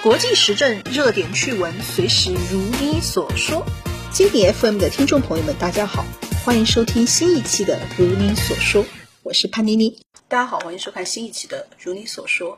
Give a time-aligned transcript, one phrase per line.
[0.00, 3.66] 国际时政热点趣闻，随时如你所说。
[4.12, 6.04] 经典 FM 的听众朋友们，大家好，
[6.44, 8.84] 欢迎收听新一期的《如你所说》，
[9.24, 9.98] 我是潘妮妮。
[10.28, 12.56] 大家好，欢迎收看新一期的《如你所说》。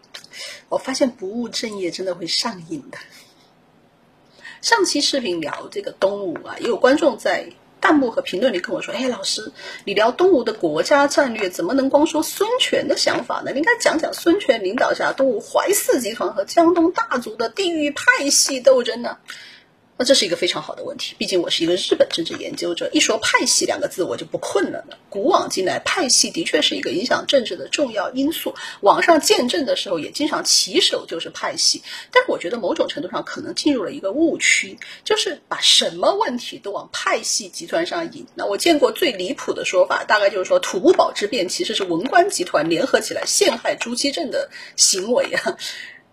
[0.69, 2.99] 我发现不务正业真的会上瘾的。
[4.61, 7.51] 上期视频聊这个东吴啊，也有观众在。
[7.81, 9.51] 弹幕和评论里跟我说：“哎，老师，
[9.85, 13.51] 你聊东吴的国家战略，怎么能光说孙权的想法呢？
[13.53, 19.17] 你应该讲讲孙权领导下东吴淮泗集团和江东大族的地域派系斗争呢？”
[20.01, 24.97] 那这是一个非常好的问题，毕竟我是一个日本政治研究者，一说派系两个字我就不困了呢。
[25.11, 28.55] 古往今来，派系的确是一个影响政治的重要因素。
[28.81, 38.27] 网上见证的时候也经常起手就是派系，但是我觉得某种程度上可能进入了一个误区，就是把什么问题都往派系集团上引。
[38.35, 45.59] 那我见过最离谱的说法，大概就是说土木堡之变其实是文官集团联合起来陷害朱祁镇的行为啊。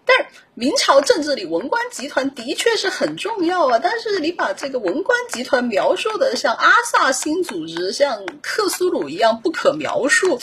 [0.08, 0.26] 但是
[0.56, 10.40] 明朝政治里文官集团的确是很重要啊，但是你把这个文官集团描述的像阿萨辛组织、像克苏鲁一样不可描述，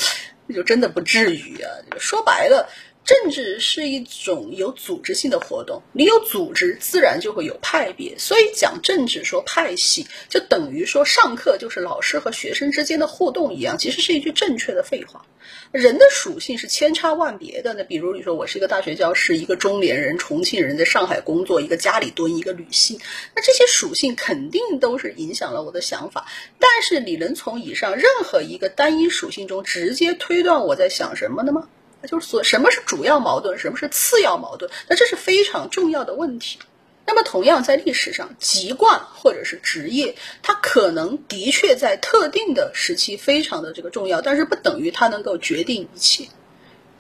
[0.47, 1.71] 那就真的不至于啊。
[1.99, 2.69] 说白了。
[3.05, 8.19] 政治是一种有组织性的活动，你有组织，自然就会有派别。
[8.19, 15.27] 所以讲政治说派系，就等于说上课就是老师和学生之间的互动一样，其实是一句正确的废话。
[15.71, 17.75] 人的属性是千差万别的。
[17.75, 22.99] 那比如你说我是一个大学教师，一个中年人，重庆人，在上海工作，一个家里蹲，一个女性，
[23.37, 26.27] 那这些属性肯定都是影响了我的想法。
[26.59, 31.69] 但是你能从以上任何一个单一属性中直接推断我在想什么的吗？
[32.07, 34.71] 就是所，什么是主要矛盾，什么是次要矛盾？
[34.89, 36.59] 那这是非常重要的问题。
[37.07, 46.27] 那么，同样在历史上，籍贯或者是职业，它可能的确在特定的时期非常的这个重要，但是不等于它能够决定一切。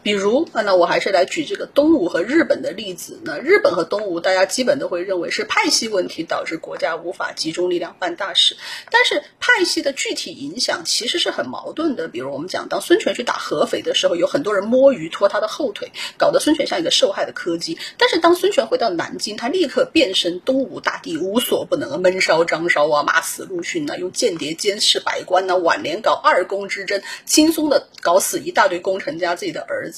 [0.04, 3.18] 比如啊，那我还是来举这个东吴和日本的例子。
[3.24, 8.54] 那日本和东吴，大家基本都会认为是派系问题导致国家无法集中力量办大事。
[8.90, 12.06] 但是派系的具体影响其实是很矛盾的。
[12.06, 17.78] 比如我们讲，当孙权去打合肥的时候，有很多人摸鱼拖他的后腿，搞得孙权像一个受害的柯基。
[17.96, 29.93] 但是当孙权回到南京，他立刻变身东吴大帝，无所不能，闷烧张烧啊，骂死陆逊啊，用间谍监视百官呢，挽联搞二宫之争，轻松的搞死一大堆功臣家自己的儿子。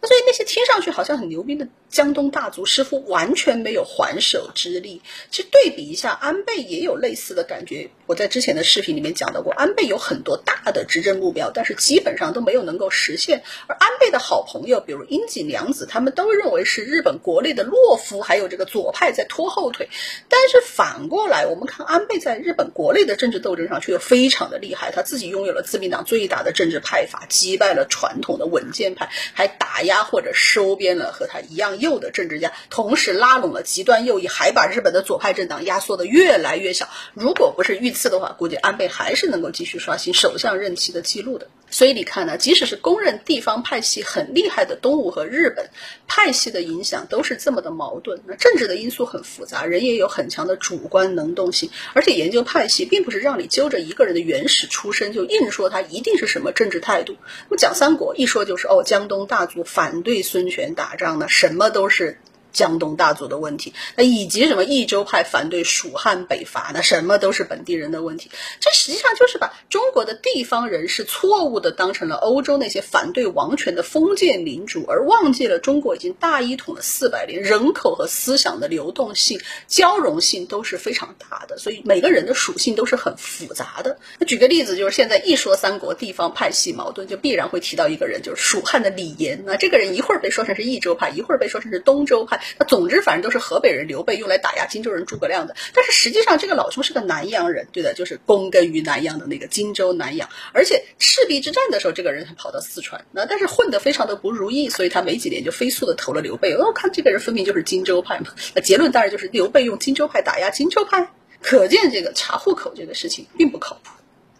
[0.00, 5.02] 那所以那些听上去好像很牛逼的江东大族师傅完全没有还手之力。
[5.30, 7.90] 其实对比一下，安倍也有类似的感觉。
[8.06, 13.42] 我在之前的视频里面讲到过，安倍有很多大的执政目标，但是基本上都没有能够实现。
[13.66, 19.88] 而安倍的好朋友，比如樱井良子，他们都认为是日本国内的懦夫，还有这个左派在拖后腿。
[20.28, 29.08] 但是反过来，我们看安倍在日本国内的政治斗争上却又非常的厉害，他自己拥有了自民党最大的政治派阀，击败了传统的稳健派。
[29.32, 36.88] 还打压或者收编了和他一样右的政治家，同时拉拢了极端右翼，还把日本的左派政党压缩的越来越小。
[37.14, 41.48] 如果不是遇次的话，估计安倍还是能够继续刷新首相任期的记录的。
[41.70, 45.70] 所以你看呢，即使是公认地方派系很厉害的东吴和日本，
[46.06, 48.20] 派系的影响都是这么的矛盾。
[48.26, 51.70] 那政治的因素很复杂，人也有很强的主观能动性。
[51.94, 57.16] 而且研究派系，并不是让你揪着一个人的原始出身就硬说他一定是什么政治态度。
[57.48, 62.18] 那么讲三国，一说就是哦，江东大族反对孙权打仗呢，什么都是。
[62.54, 68.30] 江东大族的问题，那以及什么益州派反对蜀汉北伐，那什么都是本地人的问题。
[68.60, 83.98] 这实际上就是把中国的地方人士错误的当成了欧洲那些反对王权的封建领主，而忘记了中国已经大一统了四百年，人口和思想的流动性、交融性都是非常大的，所以每个人的属性都是很复杂的。
[84.18, 89.42] 那举个例子，就是现在一说三国地方派系矛盾，就必然会提到一个人，就是蜀汉的李严。
[89.44, 92.40] 那这个人一会儿被说成是益州派，一会儿被说成是东周派。
[92.58, 95.54] 那总之，反正都是河北人刘备用来打压荆州人诸葛亮的。
[95.72, 100.28] 但是实际上，这个老兄是个南阳人，对的，就是躬耕于南阳的那个荆州南阳。
[100.52, 106.54] 而且赤壁之战的时候，这个人还跑到四川，那但是混得非常的不如意，所以他没几年就飞速的投了刘备。
[106.56, 108.26] 我看这个人分明就是荆州派嘛。
[108.54, 111.10] 那结论当然就是刘备用荆州派打压荆州派，
[111.42, 113.90] 可见这个查户口这个事情并不靠谱。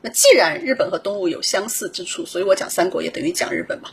[0.01, 3.91] 那既然日本和东吴有相似之处，所以我讲三国也等于讲日本嘛。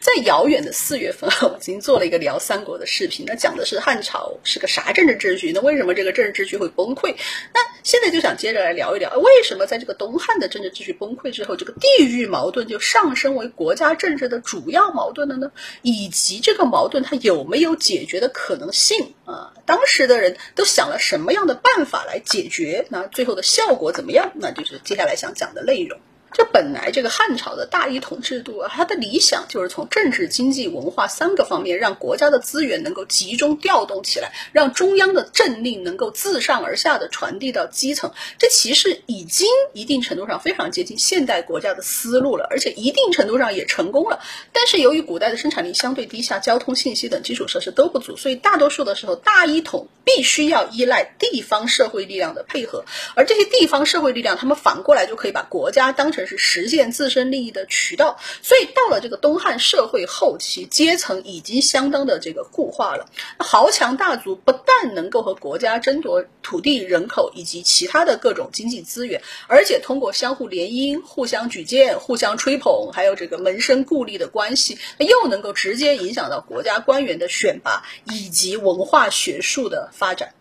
[0.00, 5.52] 在遥远的四月份， 我已经做了一个聊三国的视频，那讲的是汉朝是个啥政治秩序？
[5.52, 7.14] 那为什么这个政治秩序会崩溃？
[7.54, 15.50] 那现在就想接着来聊一聊，为什么在这个东汉的政治秩序崩溃之后，这个地域矛盾就上升为国家政治的主要矛盾了呢？
[15.82, 19.52] 以及这个矛盾它有没有解决的可能性啊？
[19.64, 22.86] 当时的人都想了什么样的办法来解决？
[22.88, 24.32] 那最后的效果怎么样？
[24.34, 25.98] 那就是接下来想讲的内容。
[26.34, 38.12] 这本来这个汉朝的大一统制度啊，它的理想就是从政治、经济、文化三个方面，让国家的资源能够集中调动起来，让中央的政令能够自上而下的传递到基层。
[38.38, 44.20] 这其实已经一定程度上非常接近现代国家的思路了，而且一定程度上也成功了。
[44.52, 56.21] 但是由于古代的生产力相对低下，交通、信息等基础设施都不足，所以大多数的时候，大一统必须要依赖地方社会力量的配合，而这些地方社会力量，他们反过来就可以把国家当成。
[56.26, 63.06] 是实现自身利益的渠道，所以到了这个东汉社会后期，阶层已经相当的这个固化了。
[63.38, 80.34] 豪强大族不但能够和国家争夺土地、人口以及其他的各种经济资源，而且通过相互联姻、互相举荐、互相吹捧，还有这个门生故吏的关系，又能够直接影响到国家官员的选拔以及文化学术的发展。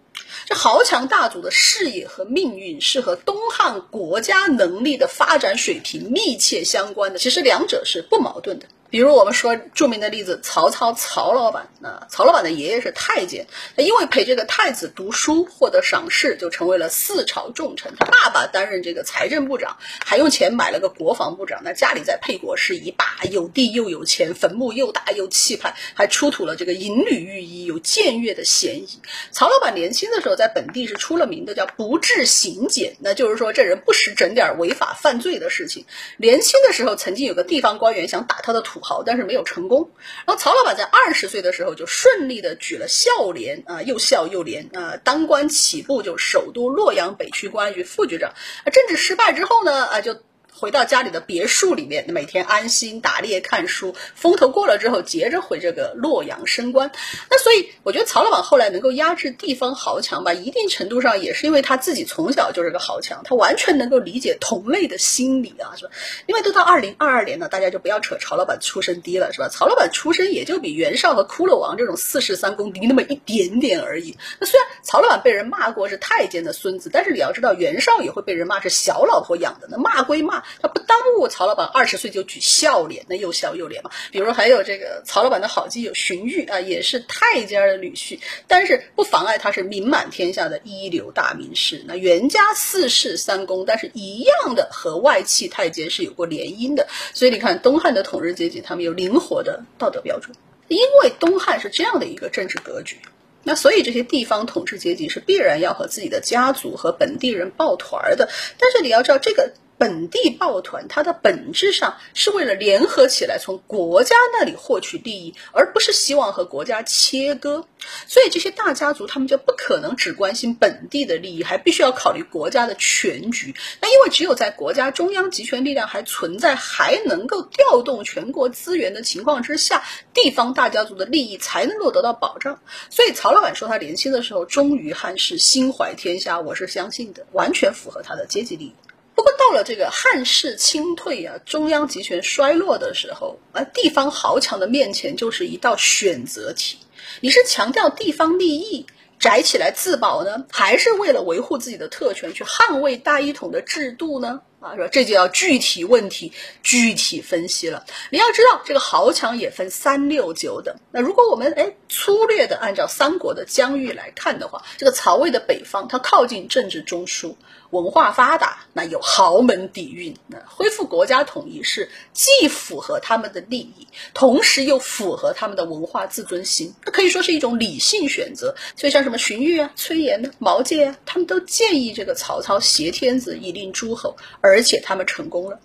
[0.45, 8.65] 这豪强大族的事业和命运是和东汉国家能力的发展水平密切相关的，其实两者是不矛盾的。
[8.91, 13.47] 比如我们说著名的例子，曹操曹老板啊，曹老板的爷爷是太监，
[13.77, 17.93] 他因为陪这个太子读书获得赏识，就成为了四朝重臣。
[17.97, 21.61] 他爸爸担任这个财政部长，还用钱买了个国防部长。
[21.63, 28.89] 那家里在沛国是一霸，有地又有钱，坟墓又大又气派，还出土了这个银缕玉衣，有僭越的嫌疑。
[29.31, 35.85] 曹老板年轻的时候在本地是出了名的，叫不治行俭，那就是说这人不时整点违法犯罪的事情。
[36.17, 38.80] 年轻的时候曾经有个地方官员想打他的土。
[38.81, 39.91] 好，但是没有成功。
[40.25, 48.33] 然后曹老板在二十岁的时候就顺利的举了孝廉啊，又孝又廉啊，当官起步就首都洛阳北区公安局副局长。
[48.71, 50.17] 政治失败之后呢，啊就。
[50.53, 53.95] 回到家里的别墅里面，每天安心打猎看书。
[54.13, 56.91] 风头过了之后，接着回这个洛阳升官。
[57.31, 65.91] 那所以，我觉得曹老板后来能够压制地方豪强吧，一定程度上也是因为他自己从小就是个豪强，他完全能够理解同类的心理啊，是吧？
[66.27, 69.49] 因为都到二零二二年了，大家就不要扯曹老板出身低了，是吧？
[69.49, 74.15] 曹老板出身也就比袁绍和骷髅王这种四世三公低那么一点点而已。
[74.39, 79.67] 那虽然曹老板被人骂过是太监的孙子，但是你要知道，袁绍也会被人骂是小老婆养的。
[79.71, 80.40] 那骂归骂。
[80.61, 83.91] 他不耽误曹老板二十岁就举孝廉，那又孝又廉嘛。
[84.11, 91.83] 比如还有这个曹老板的好基友荀彧啊，也是太监的女婿，但是不妨碍他是名满天下的一流大名士。
[91.87, 96.87] 那袁家四世三公，但是一样的和外戚太监是有过联姻的。
[97.13, 100.35] 所以你看，东汉的统治阶级他们有灵活的道德标准，
[100.67, 102.97] 因为东汉是这样的一个政治格局。
[103.43, 108.29] 那所以这些地方统治阶级是必然要和自己的家族和本地人抱团的。
[108.59, 109.53] 但是你要知道这个。
[109.81, 117.65] 本地抱团，它的本质上是为了联合起来，从国家那里获取利益，而不是希望和国家切割。
[118.05, 123.55] 所以这些大家族他们就不可能只关心本地的利益，还必须要考虑国家的全局。
[123.81, 129.83] 那因为只有在国家中央集权力量还存在，还能够调动全国资源的情况之下，
[130.13, 132.59] 地方大家族的利益才能够得到保障。
[132.91, 138.75] 所以曹老板说他年轻的时候忠于汉室，心怀天下，我是相信的，完全符合他的阶级利益。
[139.21, 146.79] 不过到了这个汉室清退啊，中央集权衰落的时候，而地方豪强的面前就是一道选择题：
[147.19, 148.87] 你是强调地方利益，
[149.19, 154.41] 宅起来自保呢，还是为了维护自己的特权去捍卫大一统的制度呢？
[154.59, 154.87] 啊，说？
[154.87, 156.33] 这就要具体问题
[156.63, 157.85] 具体分析了。
[158.09, 160.75] 你要知道，这个豪强也分三六九等。
[160.91, 167.35] 那如果我们哎粗略的按照三国的疆域来看的话，这个曹魏的北方，它靠近政治中枢。
[167.71, 178.53] 文化发达，那有豪门底蕴，那恢复国家统一是既符合他们的利益，同时又符合他们的文化自尊心，那可以说是一种理性选择。
[178.75, 185.59] 所以像什么荀彧啊、崔琰呢、毛玠啊，他们都建议这个曹操挟天子以令诸侯，而且他们成功了。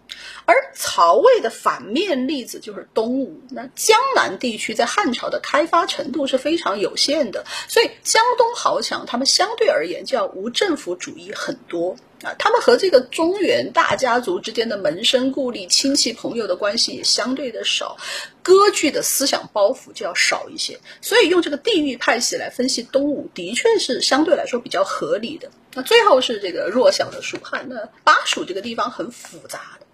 [0.47, 17.97] 而曹魏的反面例子就是东吴，那江南地区在汉朝的开发程度是非常有限的，所以江东豪强他们相对而言就要无政府主义很多啊，他们和这个中原大家族之间的门生故吏、亲戚朋友的关系也相对的少，
[18.43, 25.51] 割据的思想包袱就要少一些，所以用这个地域派系来分析东吴，的确是相对来说比较合理的。
[25.75, 29.87] 那最后是这个弱小的蜀汉，那巴蜀这个地方很复杂的。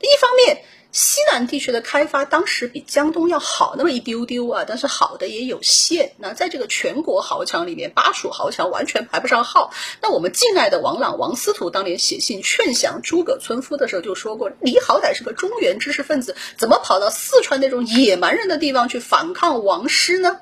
[0.00, 6.14] 一方面，西南地区的开发当时比江东要好那么一丢丢啊，但是好的也有限。
[6.16, 9.70] 那在这个全国豪强里面，巴蜀豪强完全排不上号。
[10.00, 20.40] 那我们敬爱的王朗、王司徒当年写信劝降诸葛村夫的时候就说过：“你好歹是个中原知识分子，怎么跑到四川那种野蛮人的地方去反抗王师呢？”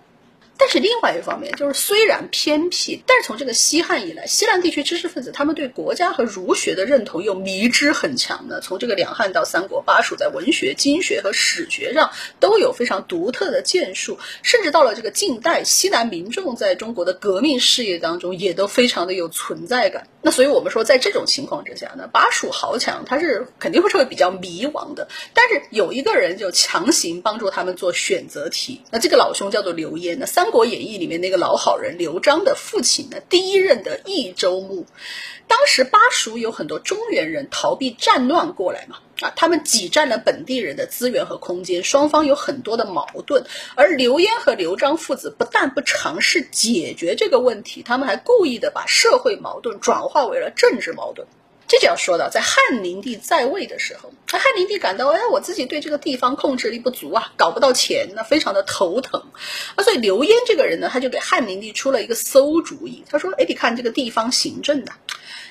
[0.59, 8.61] 但是另外一方面，就是虽然偏僻，但是从这个西汉以来，西南地区知识分子他们对国家和儒学的认同又迷之很强的。
[8.61, 12.11] 从这个两汉到三国，巴蜀在文学、经学和史学上
[12.41, 20.09] 都有非常独特的建树，甚至到了这个近代，西南民众在中国的革命事业当中也都非常的有存在感。
[20.23, 25.07] 那所以我们说，在这种情况之下呢，巴蜀豪强他是肯定会成为比较迷惘的。
[25.35, 30.19] 但是有一个人就强行帮助他们做选择题，那这个老兄叫做刘焉。
[30.19, 34.87] 那三《三国演义》里面那个老好人刘璋的父亲呢，第一任的益州牧，
[35.49, 51.27] 当时巴蜀有很多中原人逃避战乱过来嘛，啊，他们挤占了本地人的资源和空间，双方有很多的矛盾，而刘焉和刘璋父子不但不尝试解决这个问题，他们还故意的把社会矛盾转化为了政治矛盾。
[51.69, 59.21] 这就要说到，在汉灵帝在位的时候，汉灵帝感到，哎，我自己对这个地方控制力不足啊，搞不到钱，那非常的头疼。
[59.75, 63.05] 啊，所以刘焉这个人呢，他就给汉灵帝出了一个馊主意。
[63.11, 64.93] 他说，哎，你看这个地方行政的，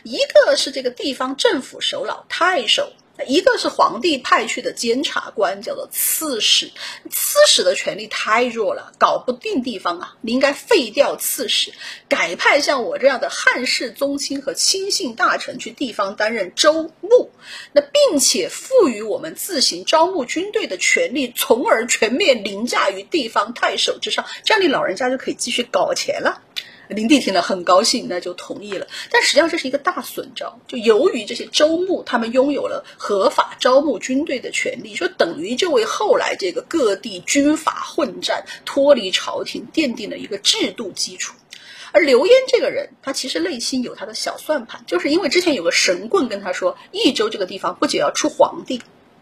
[0.04, 2.94] 一个是这个地方政府首脑太守。
[3.28, 6.72] 一个是皇帝派去的监察官，叫做刺史。
[7.10, 10.16] 刺史的权力太弱了，搞不定地方啊。
[10.22, 11.74] 你应该废掉刺史，
[12.10, 17.32] 改派像我这样的汉室宗亲和亲信大臣去地方担任州牧。
[17.72, 24.26] 那并且赋予我们自行招募军队的权利，从而全面凌驾于地方太守之上。
[24.44, 26.42] 这样你老人家就可以继续搞钱了。
[26.90, 28.88] 林地听了很高兴，那就同意了。
[29.10, 41.34] 但实际上这是一个大损招，就由于这些州牧他们拥有了合法招募军队的权利，说等于就为后来这个各地军阀混战、脱离朝廷奠定了一个制度基础。
[41.92, 48.82] 而刘焉这个人，他其实内心有他的小算盘，就是因为之前有个神棍跟他说，益州这个地方不仅要出皇帝。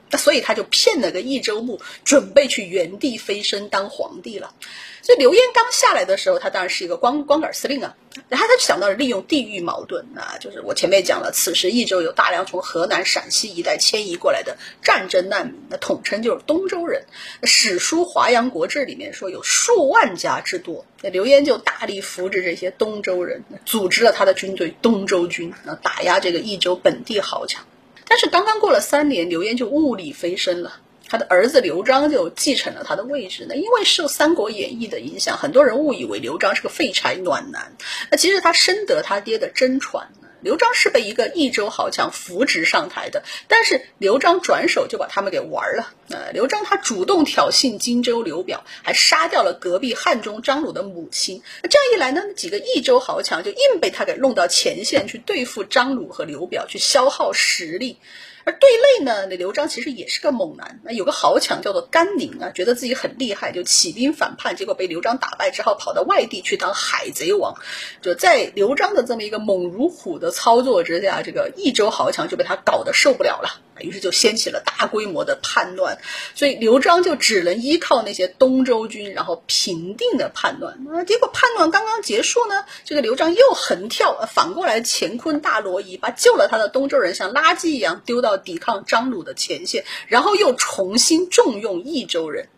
[0.09, 4.53] 那所以他就骗了个益州牧，准备去原地飞升当皇帝了。
[5.01, 7.95] 所以刘焉刚下来的时候，他当然是一个光光杆司令啊。
[8.29, 17.05] 然后他就想到了利用地域矛盾啊，就是我前面讲了，此时益州有大量从河南、陕西一带迁移过来的战争难民，那统称就是东周人。
[17.41, 27.65] 史书《华阳国志》里面说有数万家之多，那刘焉就大力扶植这些东周人，组织了他的军队东周军，啊，打压这个益州本地豪强。
[28.13, 30.73] 但是刚刚过了三年，刘焉就物理飞升了，
[31.07, 33.47] 他的儿子刘璋就继承了他的位置。
[33.49, 37.75] 那因为受《三国演义》的影响，很多人误以为刘璋是个废柴暖男。
[38.11, 40.09] 那其实他深得他爹的真传。
[40.43, 45.93] 刘璋是被一个益州豪强扶植上台的，但是刘璋转手就把他们给玩了。
[46.09, 51.41] 呃，刘璋他主动挑衅荆州刘表，还杀掉了隔壁汉中张鲁的母亲。
[51.63, 57.97] 那这样一来呢，几个益州豪强就硬被他给弄到前线去对付张鲁和刘表，去消耗实力。
[58.45, 58.69] 而对
[58.99, 60.79] 内呢，那刘璋其实也是个猛男。
[60.83, 67.55] 那有个豪强叫做甘宁啊，觉得自己很厉害，就起兵反叛，结果被刘璋打败只好，跑到外地去当海贼王。
[68.01, 73.61] 就在刘璋的这么一个猛如虎的操作之下，这个益州豪强就被他搞得受不了了。
[73.79, 75.97] 于是就掀起了大规模的叛乱，
[76.35, 80.73] 所以刘璋就只能依靠那些东周军，然后平定了叛乱。
[80.91, 92.49] 啊，结果叛乱刚刚结束呢，这个刘璋又横跳，反过来乾坤大挪移，把救了他的东周人像垃圾一样丢到抵抗张鲁的前线，然后又重新重用益州人。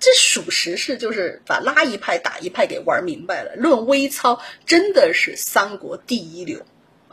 [0.00, 3.54] 这属实是就是把拉一派打一派给玩明白了。
[3.54, 6.62] 论微操，真的是三国第一流。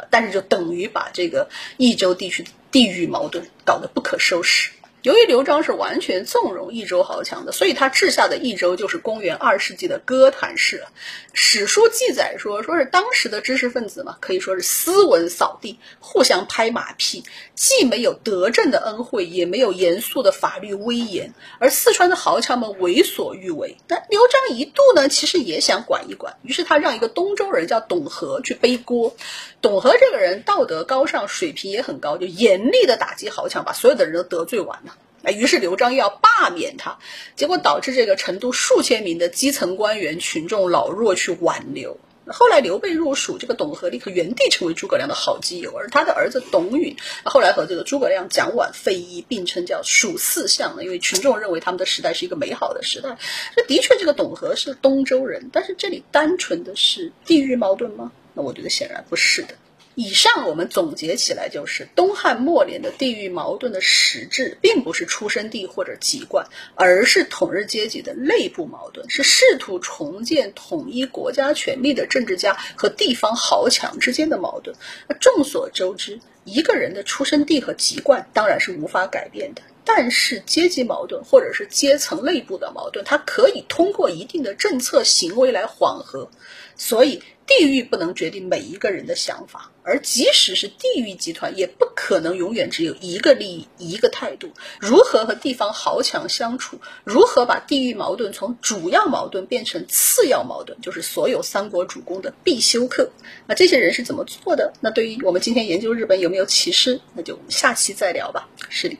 [0.10, 4.72] 但是就等于把这个益州地区的地域矛盾搞得不可收拾。
[5.03, 10.89] 由于刘璋是完全纵容益州豪强的，所以他治下的益州就是公元二世纪的哥谭市了。
[11.34, 17.24] 史书记载说，说是当时的知识分子嘛，可以说是斯文扫地，互相拍马屁，
[17.55, 21.34] 既没有德政的恩惠，也没有严肃的法律威严。
[21.58, 23.77] 而四川的豪强们为所欲为。
[23.88, 29.15] 那刘璋一度呢，其实也想管一管，于是他让一个东周人叫董和去背锅。
[29.62, 34.90] 董和这个人道德高尚，水平也很高，就严厉的打击豪强，把所有的人都得罪完了。
[35.23, 36.97] 哎，于是刘璋要罢免他，
[37.35, 41.99] 结果导致这个成都数千名的基层官员、群众老弱去挽留。
[42.27, 53.17] 后来刘备入蜀，这个董和立刻原地成为诸葛亮的好基友，而他的儿子董允后来和这个诸葛亮、蒋琬、费祎并称叫蜀四相因为群众认为他们的时代是一个美好的时代。
[53.55, 58.11] 这的确，这个董和是东周人，但是这里单纯的是地域矛盾吗？
[58.33, 59.55] 那我觉得显然不是的。
[59.95, 74.75] 以上我们总结起来就是，东汉末年的地域矛盾的实质，并不是出生地或者籍贯，而是统治阶级的内部矛盾，是试图重建统一国家权力的政治家和地方豪强之间的矛盾。
[75.10, 79.62] 那众所周知，一个人的出生地和籍贯当然是无法改变的。
[79.83, 86.29] 但是阶级矛盾或者是阶层内部的矛盾，它可以通过一定的政策行为来缓和。
[86.77, 87.21] 所以，
[87.60, 94.50] 地域不能决定每一个人的想法，而即使是地域集团，也不可能永远只有一个利益、一个态度。
[94.79, 96.79] 如何和地方豪强相处？
[97.03, 100.79] 如何把地域矛盾从主要矛盾变成次要矛盾？
[100.81, 103.10] 就是所有三国主公的必修课。
[103.46, 104.72] 那这些人是怎么做的？
[104.79, 107.00] 那对于我们今天研究日本有没有歧视？
[107.13, 108.48] 那就下期再聊吧。
[108.70, 108.98] 是的。